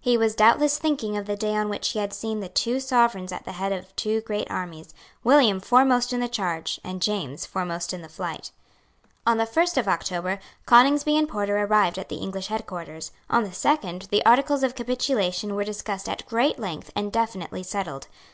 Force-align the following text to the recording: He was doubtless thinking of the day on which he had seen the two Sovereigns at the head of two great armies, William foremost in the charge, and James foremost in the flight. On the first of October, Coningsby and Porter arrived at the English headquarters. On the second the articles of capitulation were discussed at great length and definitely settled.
He 0.00 0.18
was 0.18 0.34
doubtless 0.34 0.78
thinking 0.78 1.16
of 1.16 1.24
the 1.24 1.34
day 1.34 1.56
on 1.56 1.70
which 1.70 1.92
he 1.92 1.98
had 1.98 2.12
seen 2.12 2.40
the 2.40 2.50
two 2.50 2.78
Sovereigns 2.78 3.32
at 3.32 3.46
the 3.46 3.52
head 3.52 3.72
of 3.72 3.96
two 3.96 4.20
great 4.20 4.46
armies, 4.50 4.92
William 5.24 5.60
foremost 5.60 6.12
in 6.12 6.20
the 6.20 6.28
charge, 6.28 6.78
and 6.84 7.00
James 7.00 7.46
foremost 7.46 7.94
in 7.94 8.02
the 8.02 8.08
flight. 8.10 8.50
On 9.26 9.38
the 9.38 9.46
first 9.46 9.78
of 9.78 9.88
October, 9.88 10.40
Coningsby 10.66 11.16
and 11.16 11.26
Porter 11.26 11.56
arrived 11.56 11.98
at 11.98 12.10
the 12.10 12.16
English 12.16 12.48
headquarters. 12.48 13.12
On 13.30 13.44
the 13.44 13.52
second 13.54 14.08
the 14.10 14.22
articles 14.26 14.62
of 14.62 14.74
capitulation 14.74 15.54
were 15.54 15.64
discussed 15.64 16.06
at 16.06 16.26
great 16.28 16.58
length 16.58 16.90
and 16.94 17.10
definitely 17.10 17.62
settled. 17.62 18.08